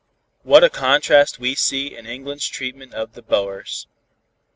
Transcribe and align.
What 0.41 0.63
a 0.63 0.69
contrast 0.71 1.37
we 1.37 1.53
see 1.53 1.95
in 1.95 2.07
England's 2.07 2.47
treatment 2.47 2.95
of 2.95 3.13
the 3.13 3.21
Boers. 3.21 3.85